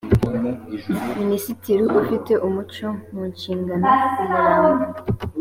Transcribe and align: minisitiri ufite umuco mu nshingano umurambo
minisitiri 1.19 1.83
ufite 1.99 2.31
umuco 2.47 2.87
mu 3.13 3.21
nshingano 3.31 3.87
umurambo 4.21 4.85